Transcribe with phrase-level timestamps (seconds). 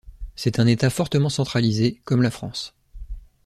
[0.35, 2.73] C' est un Etat fortement centralisé, comme la France.